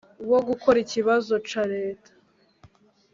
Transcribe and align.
wogukora 0.29 0.77
ikibazo 0.85 1.33
ca 1.49 1.61
Leta…… 1.73 2.11